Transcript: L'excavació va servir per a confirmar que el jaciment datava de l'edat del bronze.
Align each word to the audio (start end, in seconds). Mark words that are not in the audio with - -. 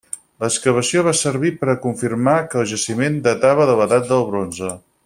L'excavació 0.43 1.03
va 1.07 1.13
servir 1.19 1.51
per 1.59 1.69
a 1.73 1.77
confirmar 1.85 2.35
que 2.55 2.61
el 2.63 2.67
jaciment 2.75 3.21
datava 3.31 3.73
de 3.73 3.79
l'edat 3.83 4.11
del 4.15 4.31
bronze. 4.35 4.77